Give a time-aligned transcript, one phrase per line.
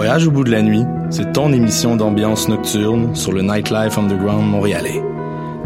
[0.00, 4.48] Voyage au bout de la nuit, c'est ton émission d'ambiance nocturne sur le Nightlife Underground
[4.48, 5.02] montréalais.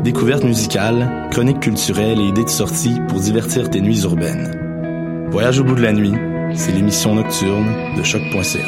[0.03, 5.29] Découvertes musicales, chroniques culturelles et idées de sortie pour divertir tes nuits urbaines.
[5.31, 6.15] Voyage au bout de la nuit,
[6.53, 8.59] c'est l'émission nocturne de choc.ca.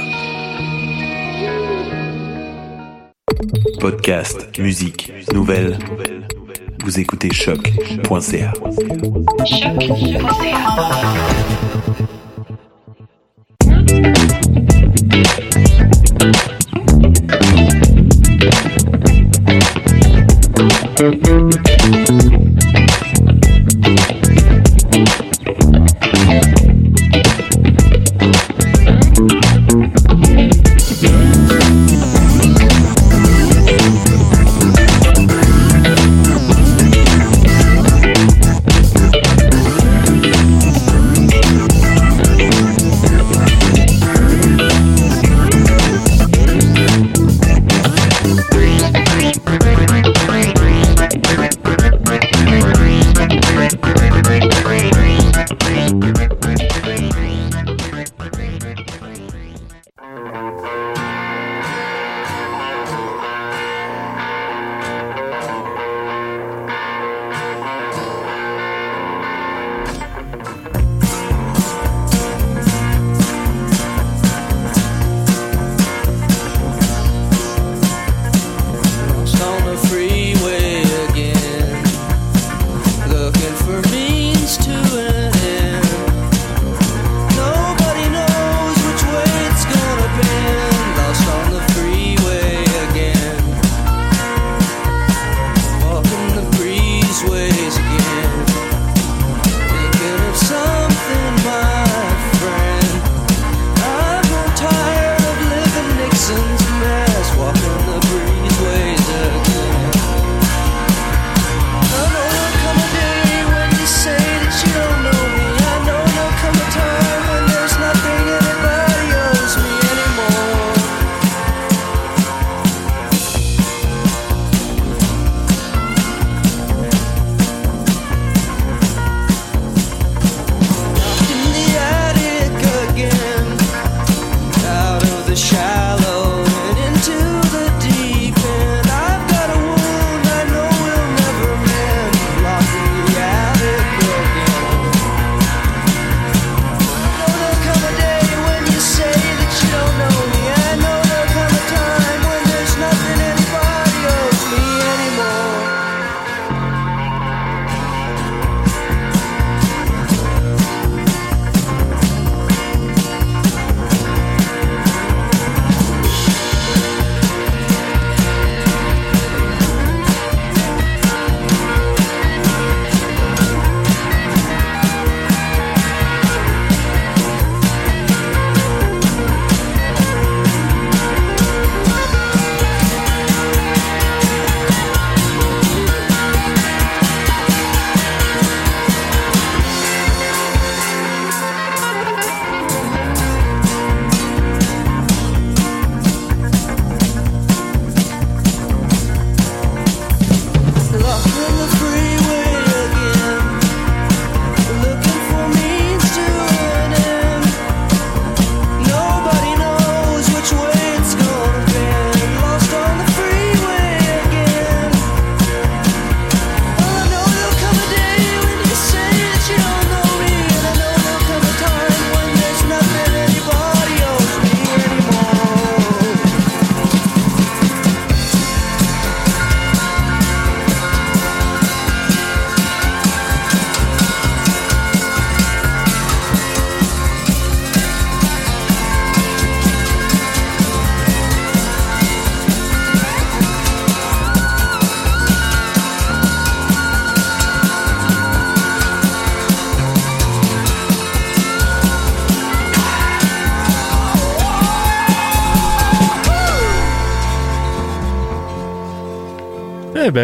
[3.80, 5.80] Podcast, musique, nouvelles.
[6.84, 8.52] Vous écoutez choc.ca.
[11.98, 12.05] Eh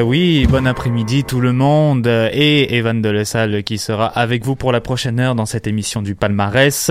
[0.03, 4.57] oui, bon après-midi tout le monde et Evan de La Salle qui sera avec vous
[4.57, 6.91] pour la prochaine heure dans cette émission du palmarès.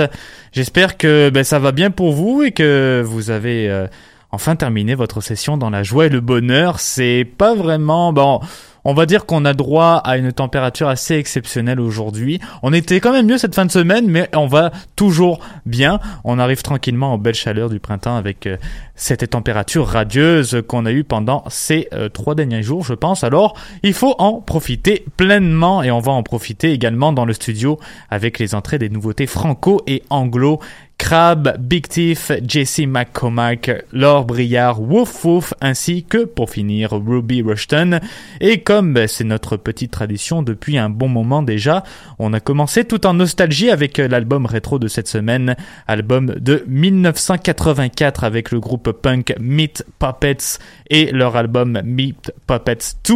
[0.51, 3.87] J'espère que ben, ça va bien pour vous et que vous avez euh,
[4.31, 6.79] enfin terminé votre session dans la joie et le bonheur.
[6.79, 8.39] C'est pas vraiment bon.
[8.83, 12.39] On va dire qu'on a droit à une température assez exceptionnelle aujourd'hui.
[12.63, 15.99] On était quand même mieux cette fin de semaine, mais on va toujours bien.
[16.23, 18.57] On arrive tranquillement aux belles chaleurs du printemps avec euh,
[18.95, 23.23] cette température radieuse qu'on a eue pendant ces euh, trois derniers jours, je pense.
[23.23, 27.79] Alors, il faut en profiter pleinement et on va en profiter également dans le studio
[28.09, 30.59] avec les entrées des nouveautés franco et anglo
[31.01, 37.99] Crab, Big Thief, Jesse McCormack, Laure Briard, Woof Woof, ainsi que, pour finir, Ruby Rushton.
[38.39, 41.83] Et comme c'est notre petite tradition depuis un bon moment déjà,
[42.19, 45.55] on a commencé tout en nostalgie avec l'album rétro de cette semaine,
[45.87, 50.59] album de 1984 avec le groupe punk Meat Puppets
[50.91, 53.15] et leur album Meat Puppets 2.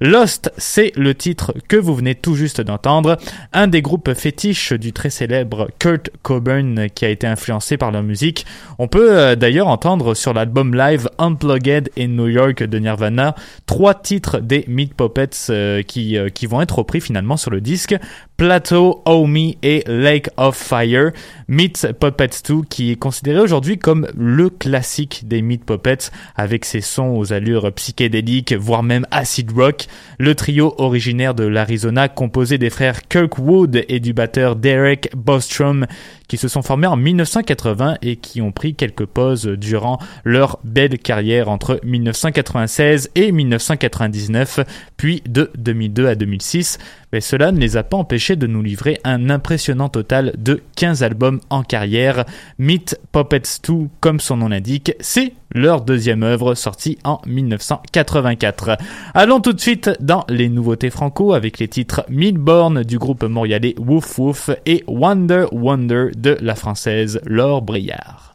[0.00, 3.16] Lost, c'est le titre que vous venez tout juste d'entendre,
[3.52, 8.02] un des groupes fétiches du très célèbre Kurt Cobain qui a été influencé par leur
[8.02, 8.46] musique.
[8.78, 13.34] On peut euh, d'ailleurs entendre sur l'album live Unplugged in New York de Nirvana
[13.66, 17.60] trois titres des Meat Puppets euh, qui, euh, qui vont être repris finalement sur le
[17.60, 17.96] disque.
[18.36, 21.12] Plateau, Me et Lake of Fire.
[21.46, 26.80] Meat Puppets 2 qui est considéré aujourd'hui comme le classique des Meat Puppets avec ses
[26.80, 29.86] sons aux allures psychédéliques voire même acid rock.
[30.18, 35.86] Le trio originaire de l'Arizona composé des frères Kirk Wood et du batteur Derek Bostrom
[36.28, 40.98] qui se sont formés en 1980 et qui ont pris quelques pauses durant leur belle
[40.98, 44.60] carrière entre 1996 et 1999,
[44.96, 46.78] puis de 2002 à 2006.
[47.14, 51.04] Mais cela ne les a pas empêchés de nous livrer un impressionnant total de 15
[51.04, 52.24] albums en carrière.
[52.58, 58.78] Meet Puppets 2, comme son nom l'indique, c'est leur deuxième œuvre sortie en 1984.
[59.14, 63.76] Allons tout de suite dans les nouveautés franco avec les titres Milborn du groupe montréalais
[63.78, 68.33] Woof Woof et Wonder Wonder de la française Laure Briard.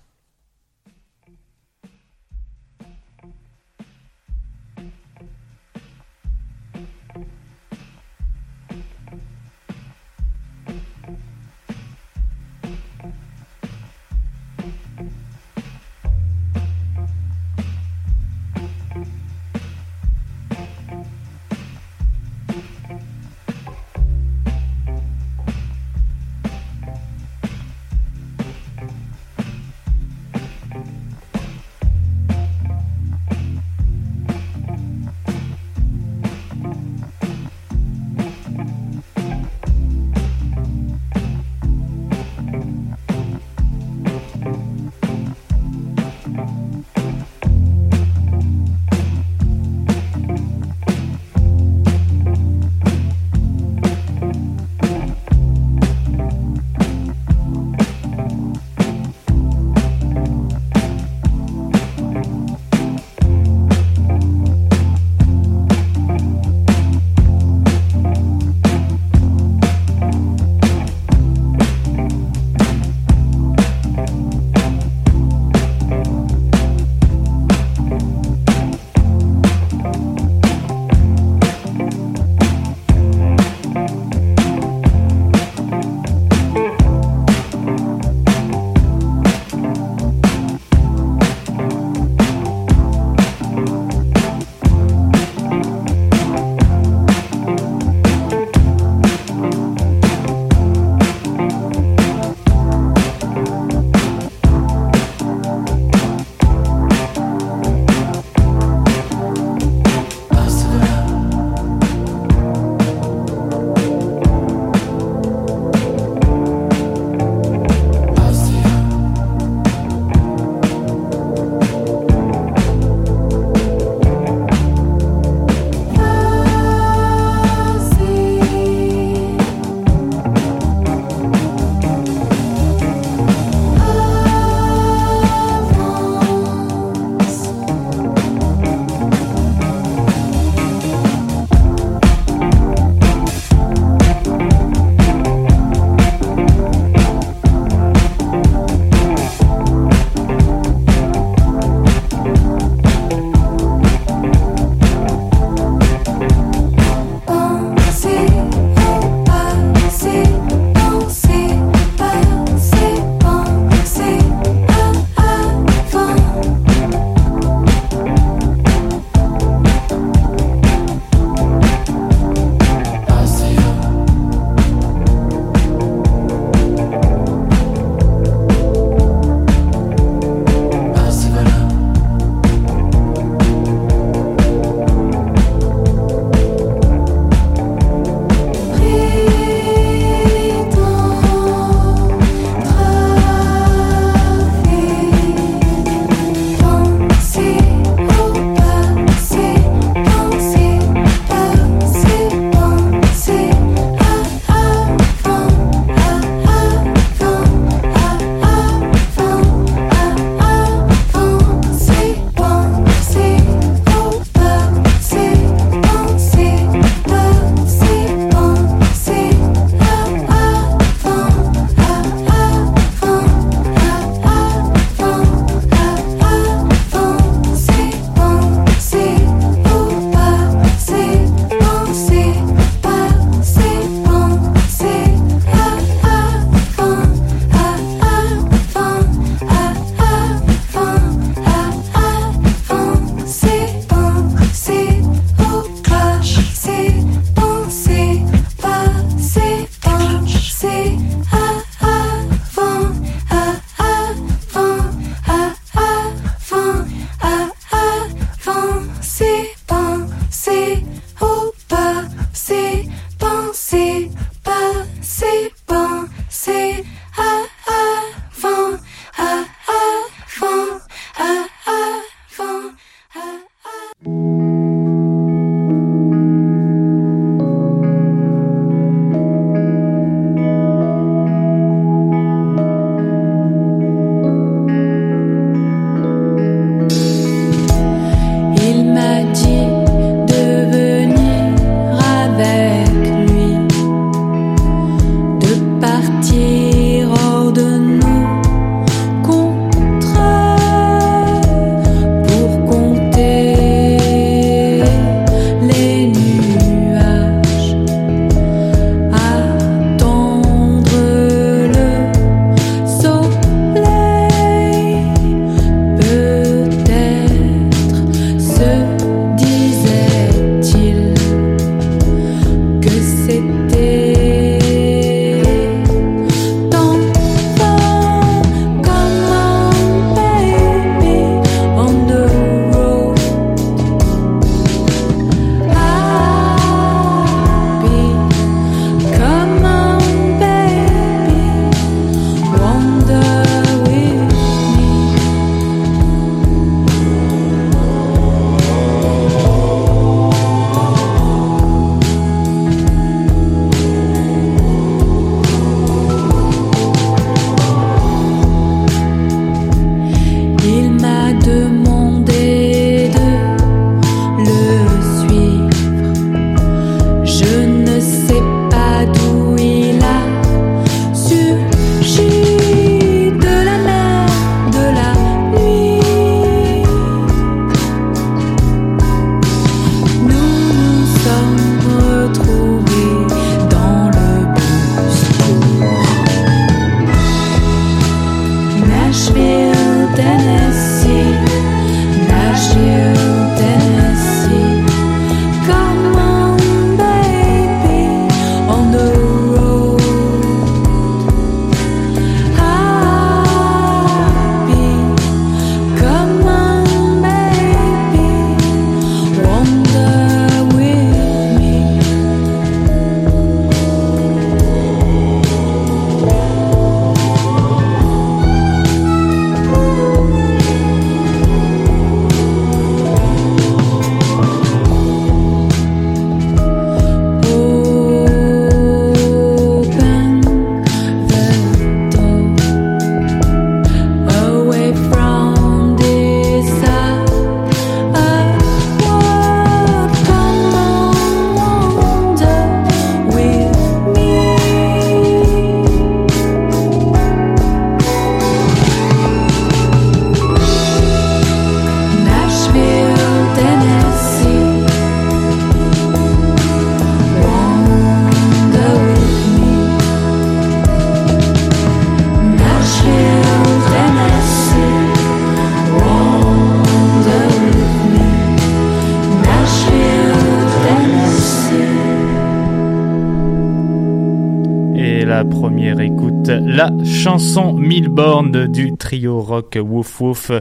[477.19, 480.51] Chanson Milborn du trio rock Woof Woof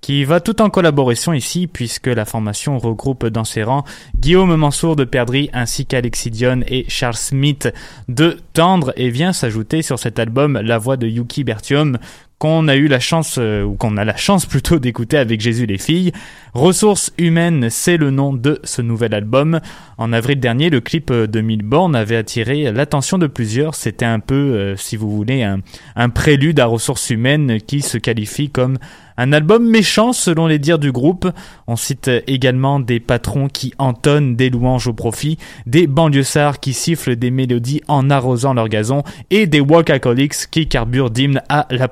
[0.00, 3.84] qui va tout en collaboration ici puisque la formation regroupe dans ses rangs
[4.18, 7.72] Guillaume Mansour de Perdry ainsi qu'Alexis Dion et Charles Smith
[8.08, 11.98] de Tendre et vient s'ajouter sur cet album la voix de Yuki Bertium
[12.38, 15.66] qu'on a eu la chance, euh, ou qu'on a la chance plutôt d'écouter avec Jésus
[15.66, 16.12] les filles.
[16.54, 19.60] Ressources humaines, c'est le nom de ce nouvel album.
[19.96, 23.74] En avril dernier, le clip de Milborn avait attiré l'attention de plusieurs.
[23.74, 28.50] C'était un peu, euh, si vous voulez, un, prélude à Ressources humaines qui se qualifie
[28.50, 28.78] comme
[29.18, 31.28] un album méchant selon les dires du groupe.
[31.66, 37.16] On cite également des patrons qui entonnent des louanges au profit, des banlieusards qui sifflent
[37.16, 41.88] des mélodies en arrosant leur gazon et des workaholics qui carburent d'hymnes à la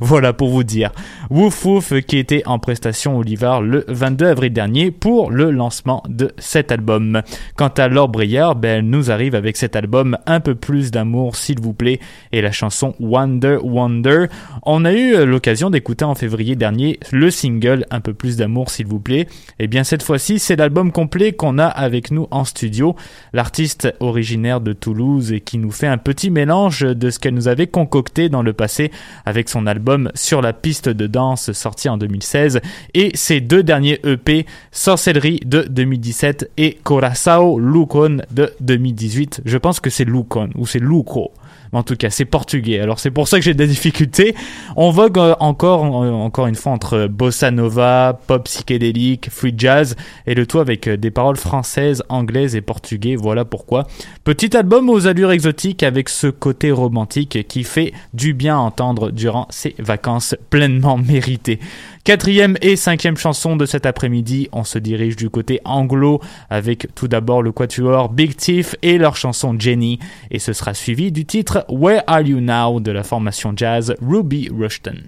[0.00, 0.92] Voilà pour vous dire.
[1.30, 6.02] Wouf Wouf qui était en prestation au Livar le 22 avril dernier pour le lancement
[6.08, 7.22] de cet album.
[7.56, 11.36] Quant à Laure Brière, ben, elle nous arrive avec cet album un peu plus d'amour
[11.36, 12.00] s'il vous plaît
[12.32, 14.26] et la chanson Wonder Wonder.
[14.62, 18.86] On a eu l'occasion d'écouter en février dernier le single Un peu plus d'amour s'il
[18.86, 19.22] vous plaît.
[19.58, 22.94] Et eh bien cette fois-ci c'est l'album complet qu'on a avec nous en studio.
[23.32, 27.48] L'artiste originaire de Toulouse et qui nous fait un petit mélange de ce qu'elle nous
[27.48, 28.92] avait concocté dans le passé
[29.24, 32.60] avec son album Sur la piste de danse sorti en 2016
[32.94, 39.42] et ses deux derniers EP Sorcellerie de 2017 et Corazao Lucon de 2018.
[39.44, 41.32] Je pense que c'est Lucon ou c'est Luco
[41.78, 42.80] en tout cas, c'est portugais.
[42.80, 44.34] Alors c'est pour ça que j'ai des difficultés.
[44.76, 49.96] On vogue euh, encore, euh, encore une fois entre bossa nova, pop psychédélique, free jazz
[50.26, 53.16] et le tout avec euh, des paroles françaises, anglaises et portugais.
[53.16, 53.86] Voilà pourquoi.
[54.24, 59.10] Petit album aux allures exotiques avec ce côté romantique qui fait du bien à entendre
[59.10, 61.58] durant ces vacances pleinement méritées.
[62.04, 67.08] Quatrième et cinquième chanson de cet après-midi, on se dirige du côté anglo avec tout
[67.08, 69.98] d'abord le quatuor Big Thief et leur chanson Jenny
[70.30, 74.50] et ce sera suivi du titre Where Are You Now de la formation jazz Ruby
[74.54, 74.98] Rushton.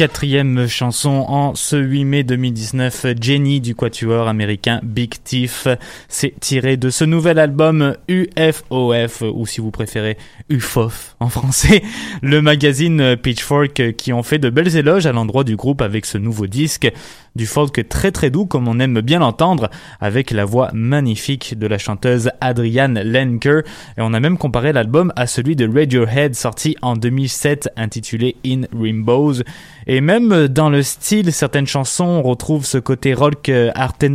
[0.00, 5.66] just quatrième chanson en ce 8 mai 2019, Jenny du quatuor américain Big Thief.
[6.10, 10.18] C'est tiré de ce nouvel album UFOF, ou si vous préférez
[10.50, 11.82] UFOF en français,
[12.20, 16.18] le magazine Pitchfork qui ont fait de belles éloges à l'endroit du groupe avec ce
[16.18, 16.92] nouveau disque
[17.36, 21.66] du folk très très doux comme on aime bien l'entendre avec la voix magnifique de
[21.66, 23.62] la chanteuse Adrienne Lenker
[23.96, 28.62] et on a même comparé l'album à celui de Radiohead sorti en 2007 intitulé In
[28.78, 29.42] Rainbows
[29.86, 33.70] et dans le style certaines chansons on retrouve ce côté rock euh,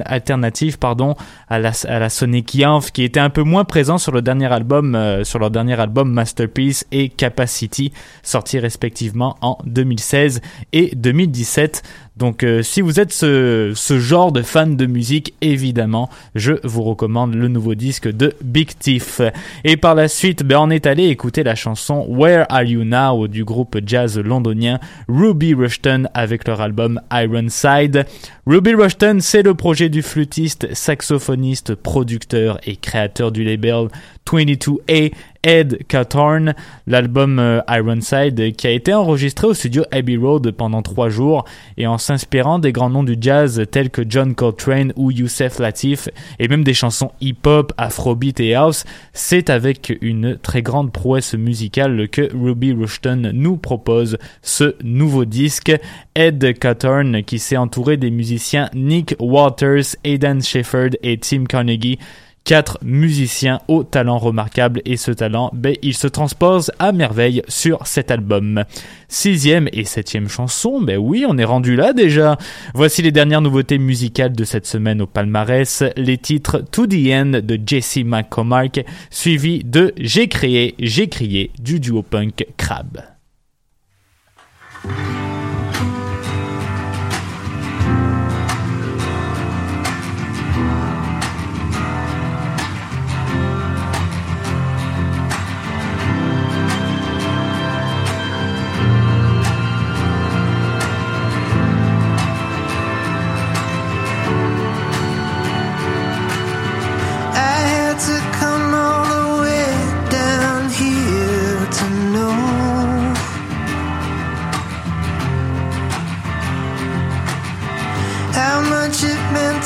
[0.05, 1.15] alternatif pardon
[1.47, 4.51] à la, à la Sonic Youth qui était un peu moins présent sur le dernier
[4.51, 10.41] album euh, sur leur dernier album Masterpiece et Capacity sortis respectivement en 2016
[10.73, 11.81] et 2017
[12.17, 17.35] donc euh, si vous êtes ce, genre de fan de musique, évidemment, je vous recommande
[17.35, 19.21] le nouveau disque de Big Thief.
[19.65, 23.27] Et par la suite, ben, on est allé écouter la chanson Where Are You Now
[23.27, 28.05] du groupe jazz londonien Ruby Rushton avec leur album Ironside.
[28.47, 33.87] Ruby Rushton, c'est le projet du flûtiste, saxophoniste, producteur et créateur du label
[34.25, 35.11] 22A
[35.45, 36.55] Ed Cathorn,
[36.87, 41.45] l'album euh, Ironside qui a été enregistré au studio Abbey Road pendant trois jours
[41.77, 46.09] et en s'inspirant des grands noms du jazz tels que John Coltrane ou Youssef Latif
[46.39, 52.09] et même des chansons hip-hop, afrobeat et house, c'est avec une très grande prouesse musicale
[52.09, 55.71] que Ruby Rushton nous propose ce nouveau disque.
[56.15, 61.99] Ed Cathorn qui s'est entouré des musiciens Nick Waters, Aidan Shepherd et Tim Carnegie
[62.45, 67.85] quatre musiciens au talent remarquable et ce talent, ben, il se transpose à merveille sur
[67.85, 68.63] cet album.
[69.09, 72.37] Sixième et septième chanson, ben oui, on est rendu là déjà.
[72.73, 77.31] Voici les dernières nouveautés musicales de cette semaine au palmarès, les titres To The End
[77.43, 83.01] de Jesse McCormack, suivi de J'ai créé, j'ai crié du duo punk Crab.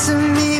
[0.05, 0.58] To me,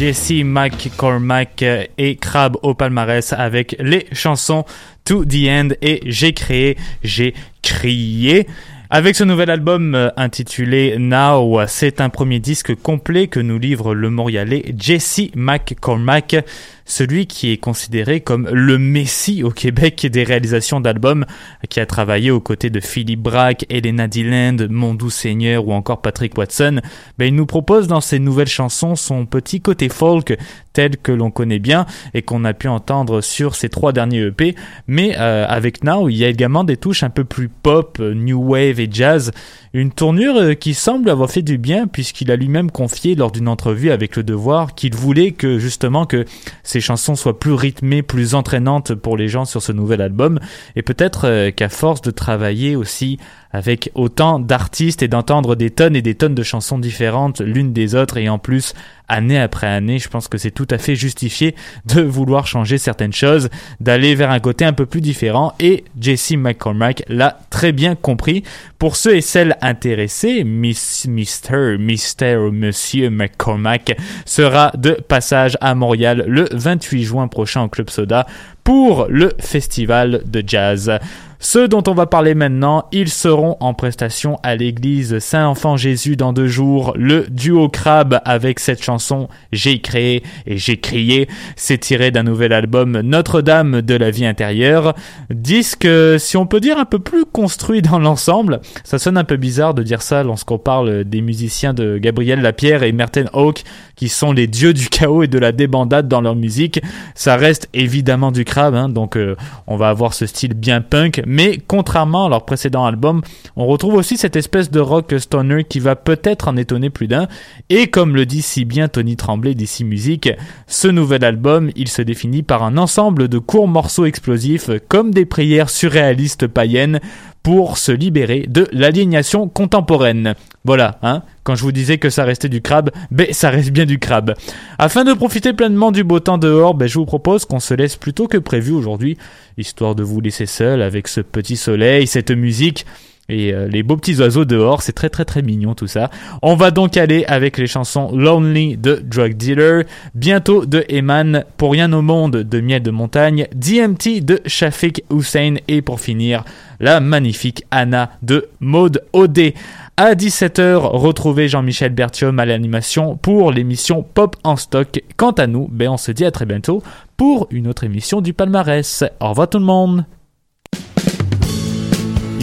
[0.00, 1.62] Jesse McCormack
[1.98, 4.64] et Crab au palmarès avec les chansons
[5.04, 8.46] To the End et J'ai créé, j'ai crié.
[8.88, 13.94] Avec ce nouvel album euh, intitulé Now, c'est un premier disque complet que nous livre
[13.94, 16.46] le Montréalais Jesse McCormack
[16.90, 21.24] celui qui est considéré comme le messie au Québec des réalisations d'albums,
[21.68, 26.36] qui a travaillé aux côtés de Philippe Braque, Elena Dylan, Mondou Seigneur ou encore Patrick
[26.36, 26.80] Watson,
[27.18, 30.36] ben, il nous propose dans ses nouvelles chansons son petit côté folk
[30.72, 34.54] tel que l'on connaît bien et qu'on a pu entendre sur ses trois derniers EP,
[34.86, 38.40] mais euh, avec Now, il y a également des touches un peu plus pop, new
[38.40, 39.32] wave et jazz,
[39.72, 43.48] une tournure euh, qui semble avoir fait du bien puisqu'il a lui-même confié lors d'une
[43.48, 46.24] entrevue avec Le Devoir qu'il voulait que justement que
[46.64, 50.40] ses chansons soient plus rythmées, plus entraînantes pour les gens sur ce nouvel album.
[50.74, 53.18] Et peut-être euh, qu'à force de travailler aussi
[53.52, 57.94] avec autant d'artistes et d'entendre des tonnes et des tonnes de chansons différentes l'une des
[57.94, 58.74] autres et en plus
[59.08, 63.12] année après année, je pense que c'est tout à fait justifié de vouloir changer certaines
[63.12, 67.96] choses, d'aller vers un côté un peu plus différent et Jesse McCormack l'a très bien
[67.96, 68.44] compris.
[68.78, 71.76] Pour ceux et celles intéressés, Miss, Mr.
[71.78, 78.26] Mister Monsieur McCormack sera de passage à Montréal le 28 juin prochain au Club Soda
[78.62, 80.98] pour le festival de jazz.
[81.42, 86.34] Ceux dont on va parler maintenant, ils seront en prestation à l'église Saint-Enfant Jésus dans
[86.34, 86.92] deux jours.
[86.96, 91.28] Le duo Crabe avec cette chanson J'ai créé et j'ai crié.
[91.56, 94.94] C'est tiré d'un nouvel album Notre-Dame de la vie intérieure.
[95.30, 95.88] Disque,
[96.18, 98.60] si on peut dire, un peu plus construit dans l'ensemble.
[98.84, 102.82] Ça sonne un peu bizarre de dire ça lorsqu'on parle des musiciens de Gabriel Lapierre
[102.82, 103.64] et Merten Hawk
[104.00, 106.80] qui sont les dieux du chaos et de la débandade dans leur musique.
[107.14, 109.36] Ça reste évidemment du crabe, hein, donc euh,
[109.66, 113.20] on va avoir ce style bien punk, mais contrairement à leur précédent album,
[113.56, 117.28] on retrouve aussi cette espèce de rock stoner qui va peut-être en étonner plus d'un.
[117.68, 120.30] Et comme le dit si bien Tony Tremblay d'ici Musique,
[120.66, 125.26] ce nouvel album, il se définit par un ensemble de courts morceaux explosifs comme des
[125.26, 127.00] prières surréalistes païennes
[127.42, 130.34] pour se libérer de l'aliénation contemporaine.
[130.64, 131.22] Voilà, hein.
[131.42, 134.34] Quand je vous disais que ça restait du crabe, ben ça reste bien du crabe.
[134.78, 137.96] Afin de profiter pleinement du beau temps dehors, ben je vous propose qu'on se laisse
[137.96, 139.16] plutôt que prévu aujourd'hui,
[139.56, 142.84] histoire de vous laisser seul avec ce petit soleil, cette musique
[143.30, 146.10] et euh, les beaux petits oiseaux dehors, c'est très très très mignon tout ça.
[146.42, 151.72] On va donc aller avec les chansons Lonely de Drug Dealer, bientôt de Eman, Pour
[151.72, 156.44] rien au monde de Miel de Montagne, DMT de Shafik Hussein et pour finir
[156.80, 159.54] la magnifique Anna de Maude Odé.
[159.96, 165.02] À 17h, retrouvez Jean-Michel Bertium à l'animation pour l'émission Pop en stock.
[165.16, 166.82] Quant à nous, ben on se dit à très bientôt
[167.16, 169.04] pour une autre émission du palmarès.
[169.20, 170.06] Au revoir tout le monde.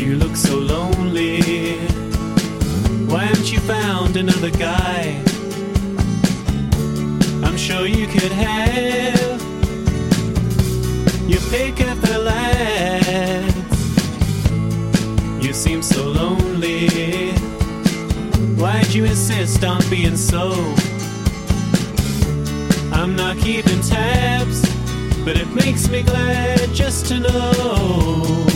[0.07, 1.79] You look so lonely.
[3.09, 5.21] Why haven't you found another guy?
[7.43, 9.41] I'm sure you could have
[11.27, 13.53] You pick up the lads.
[15.45, 17.33] You seem so lonely.
[18.55, 20.53] Why'd you insist on being so?
[22.93, 24.61] I'm not keeping tabs,
[25.25, 28.46] but it makes me glad just to know.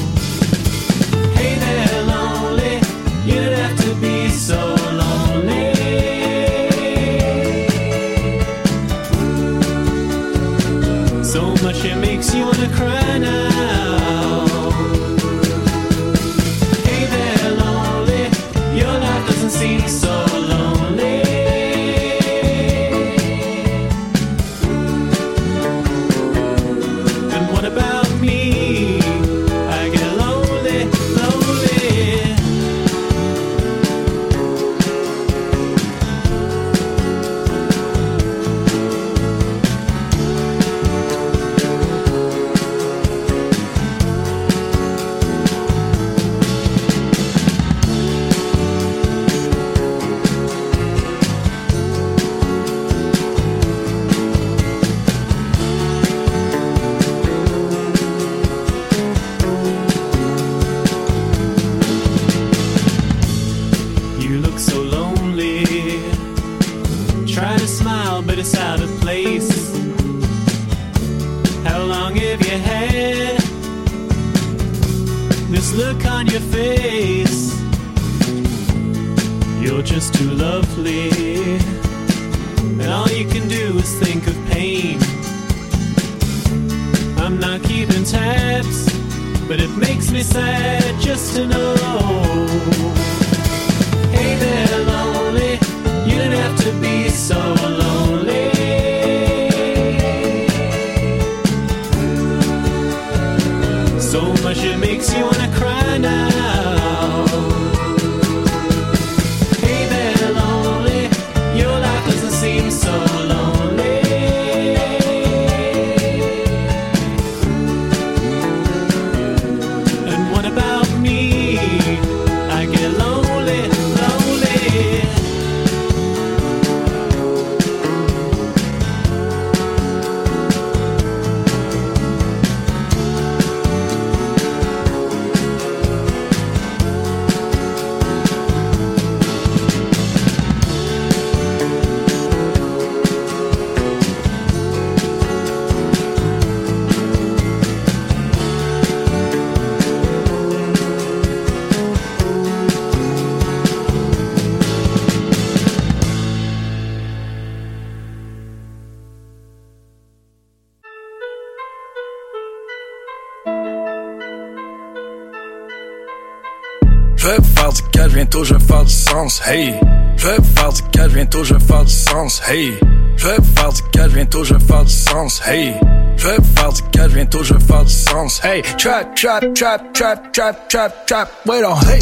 [169.31, 169.79] Sens, hey.
[170.17, 172.73] Je vais faire du cash, bientôt je vais faire du sens, hey.
[173.17, 175.73] Je vais faire du cash, bientôt je vais faire du sens, hey.
[176.17, 178.61] Je vais faire du cash, bientôt je vais faire du sens, hey.
[178.77, 182.01] Trap, trap, trap, trap, trap, trap, trap, wait on, hey.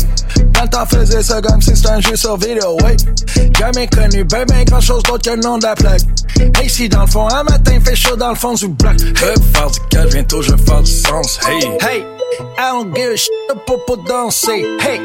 [0.56, 2.98] Quand t'en faisais ça comme si c'était un jeu sur vidéo, wait.
[3.58, 6.02] Jamais connu, ben ben grand chose d'autre que le nom de la plaque.
[6.56, 8.98] Hey, si dans le fond, un matin fait chaud dans le fond du bloc.
[8.98, 11.66] Je vais faire du cash, bientôt je vais faire du sens, hey.
[11.82, 12.06] Hey,
[12.58, 13.32] I don't give a shit
[13.66, 15.00] pour pour danser, hey.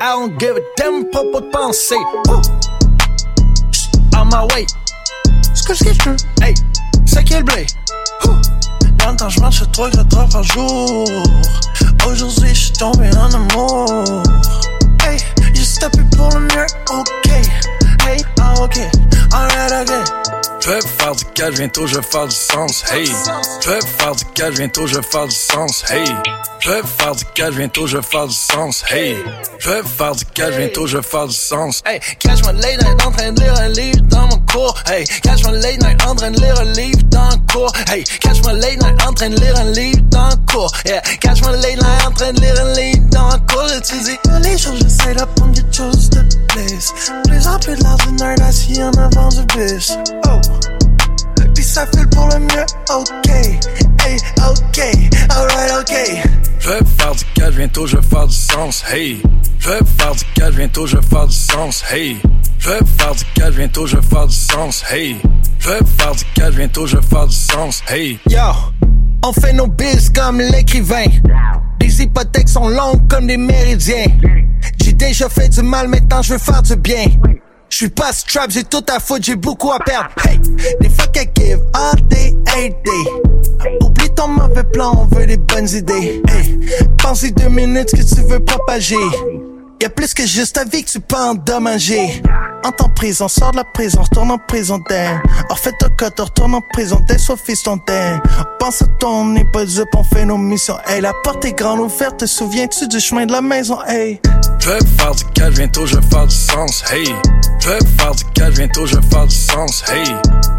[0.00, 1.94] I don't give a damn pour pour penser,
[2.26, 2.42] Woo.
[4.16, 4.66] On my way.
[5.54, 6.54] Ce que je veux, hey,
[7.06, 7.66] c'est qui le blé?
[8.98, 11.04] Dans le temps, je marche 3 4 heures par jour.
[12.06, 14.22] Aujourd'hui, je suis tombé en amour.
[15.06, 15.18] Hey,
[15.54, 17.30] j'ai stoppé pour le mieux, ok.
[18.06, 18.80] Hey, ah, ok,
[19.32, 20.33] alright, ok.
[20.64, 23.04] Je vais faire du cash, bientôt je vais faire du sens, hey.
[23.60, 26.06] Je vais faire du cash, bientôt je vais faire du sens, hey.
[26.58, 29.18] Je vais faire du cash, bientôt je vais faire du sens, hey.
[29.58, 32.00] Je vais faire du cash, bientôt je vais faire du sens, hey.
[32.18, 35.04] Catch my late night en train de lire un livre dans mon cours, hey.
[35.22, 38.02] Catch my late night en train de lire un livre dans le cours, hey.
[38.20, 41.02] Catch my late night en train de lire un livre dans le cours, yeah.
[41.20, 44.18] Catch my late night en train de lire un livre dans le cours, tu dis
[44.42, 46.92] les jours j'essaie d'apprendre quelque chose de plus.
[47.28, 49.92] Plus en plus de du nerd assis en avant du bus,
[50.26, 50.53] oh.
[51.74, 54.16] Ça file pour le mieux, ok, hey,
[54.48, 54.80] ok,
[55.28, 56.22] alright, ok.
[56.60, 59.20] Je vais faire du cash, bientôt je vais faire du sens, hey.
[59.58, 62.16] Je vais faire du cash, bientôt je vais faire du sens, hey.
[62.60, 65.16] Je vais faire du cash, bientôt je vais faire du sens, hey.
[65.58, 68.20] Je vais faire du cash, bientôt je vais faire du sens, hey.
[68.30, 68.38] Yo,
[69.24, 71.06] on fait nos bills comme l'écrivain.
[71.80, 74.06] Les hypothèques sont longues comme des méridiens.
[74.80, 77.06] J'ai déjà fait du mal, maintenant je veux faire du bien.
[77.74, 80.10] Je suis pas strap, j'ai tout à foutre, j'ai beaucoup à perdre.
[80.24, 80.38] Hey,
[80.80, 83.78] des fuck I give all day, every day.
[83.80, 86.22] Oublie ton mauvais plan, on veut des bonnes idées.
[86.28, 86.60] Hey,
[87.02, 88.94] pense deux minutes que tu veux propager.
[89.84, 92.22] Y'a plus que juste ta vie que tu peux endommager.
[92.64, 95.22] En prison, sors de la prison, retourne en prison d'air.
[95.50, 98.18] Or fais ton cote, retourne en prison, t'es soit fiston d'air.
[98.58, 100.78] Pense à ton, dupe, on fait nos missions.
[100.86, 104.22] Hey, la porte est grande ouverte, te souviens-tu du chemin de la maison, hey?
[104.58, 107.04] Je vais faire du cash, bientôt je vais faire du sens, hey.
[107.60, 110.04] Je vais faire du cash, bientôt je vais faire du sens, hey.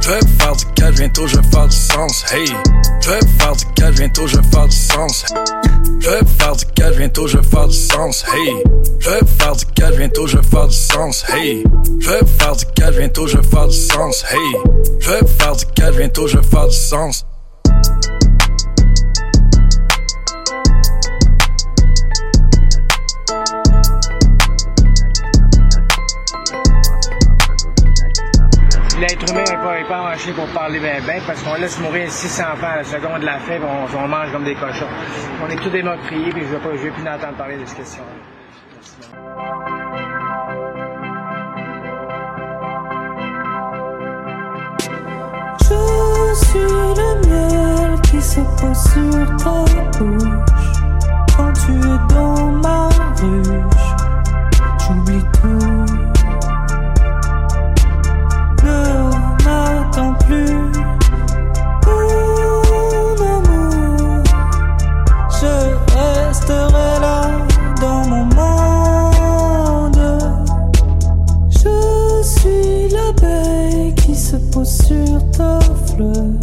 [0.01, 2.45] Je vais faire du cash, bientôt je vais faire du sens, hey.
[3.01, 5.26] Je vais faire du cash, bientôt je vais faire du sens.
[5.99, 8.53] Je vais faire du cash, bientôt je vais faire du sens, hey.
[9.20, 11.63] Vais faire du cash, bientôt je vais faire du sens, hey.
[11.99, 14.39] Je vais faire du cash, bientôt je vais faire du sens, hey.
[14.99, 17.26] Je vais faire du cash, bientôt je vais faire du sens.
[28.97, 32.09] L'être humain n'est pas, est pas marché pour parler bien, bien parce qu'on laisse mourir
[32.09, 34.88] 600 enfants à la seconde de la faim, on, on mange comme des cochons.
[35.43, 38.03] On est tous meurtriers, puis je ne vais, plus entendre parler de cette question.
[45.59, 49.65] Je suis le miel qui se pose sur ta
[49.99, 50.45] bouche
[51.36, 52.88] quand tu es dans ma
[53.19, 53.89] ruche.
[54.79, 55.74] J'oublie tout.
[74.88, 76.34] Sur ta fleur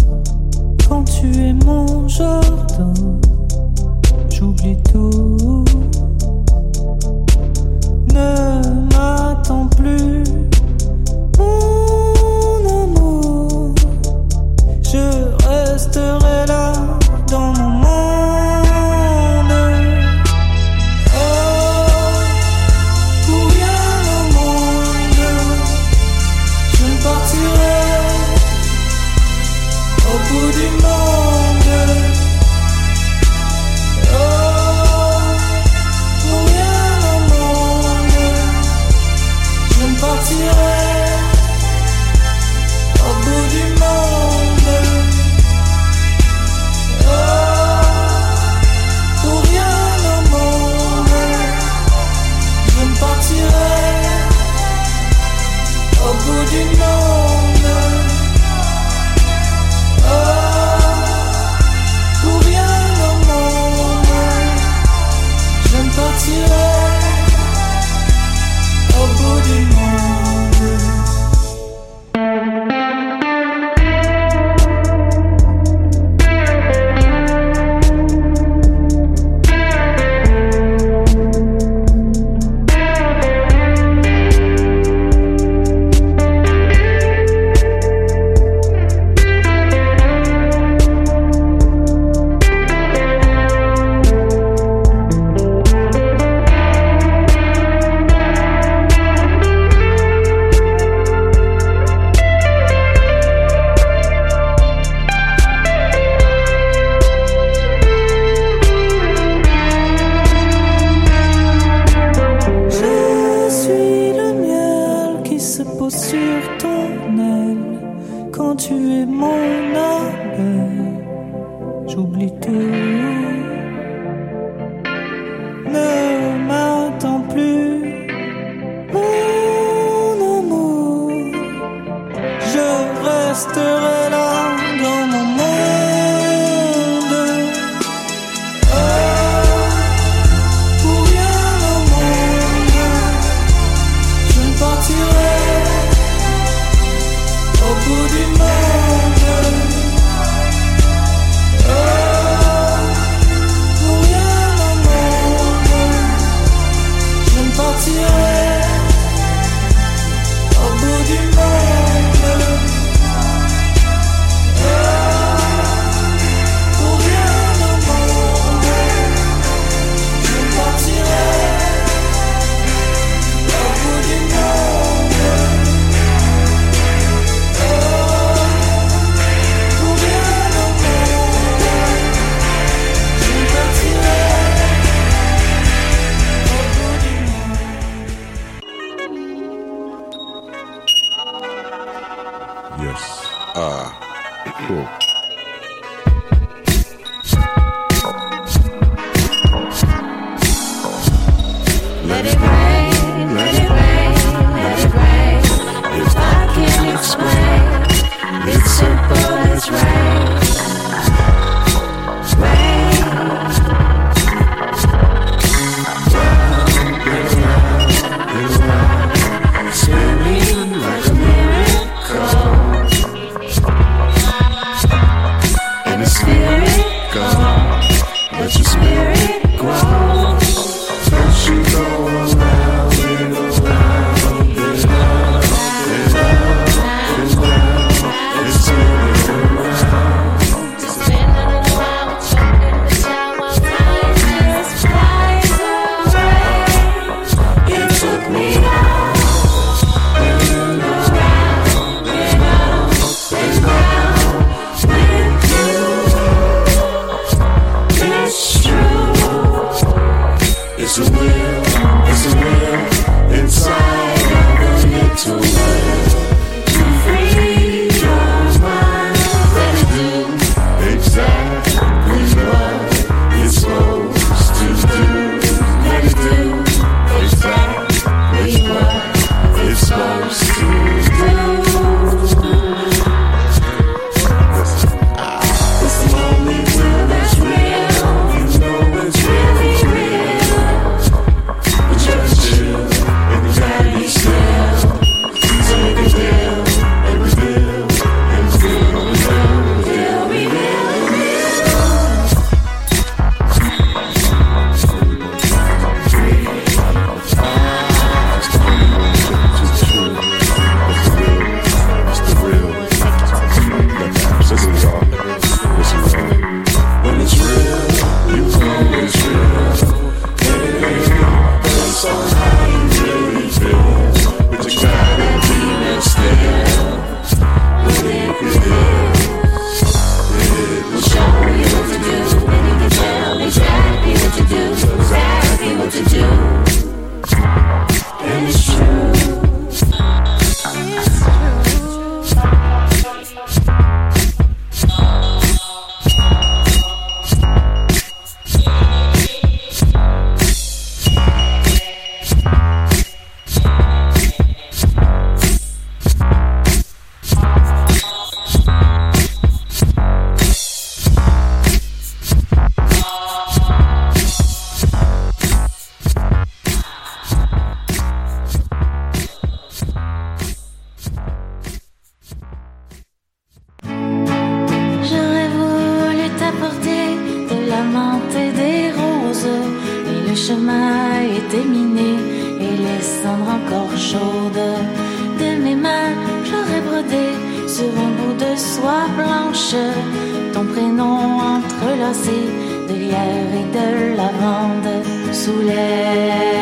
[390.52, 392.40] ton prénom entrelacé
[392.88, 396.52] de hier et de lavande sous les.